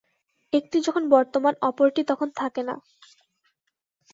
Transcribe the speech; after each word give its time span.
একটি 0.53 0.77
যখন 0.81 1.03
বর্তমান, 1.09 1.53
অপরটি 1.61 2.01
তখন 2.03 2.27
থাকে 2.35 2.61
না। 2.63 2.75